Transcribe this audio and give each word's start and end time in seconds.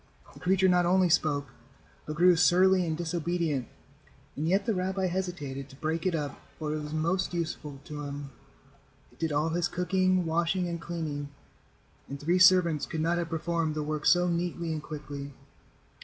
The 0.33 0.39
creature 0.39 0.67
not 0.67 0.87
only 0.87 1.09
spoke, 1.09 1.51
but 2.07 2.15
grew 2.15 2.35
surly 2.35 2.87
and 2.87 2.97
disobedient, 2.97 3.67
and 4.35 4.47
yet 4.47 4.65
the 4.65 4.73
rabbi 4.73 5.05
hesitated 5.05 5.69
to 5.69 5.75
break 5.75 6.07
it 6.07 6.15
up, 6.15 6.41
for 6.57 6.73
it 6.73 6.79
was 6.81 6.91
most 6.91 7.35
useful 7.35 7.79
to 7.83 8.01
him. 8.01 8.31
It 9.11 9.19
did 9.19 9.31
all 9.31 9.49
his 9.49 9.67
cooking, 9.67 10.25
washing 10.25 10.67
and 10.67 10.81
cleaning, 10.81 11.29
and 12.09 12.19
three 12.19 12.39
servants 12.39 12.87
could 12.87 13.01
not 13.01 13.19
have 13.19 13.29
performed 13.29 13.75
the 13.75 13.83
work 13.83 14.07
so 14.07 14.27
neatly 14.27 14.71
and 14.73 14.81
quickly. 14.81 15.33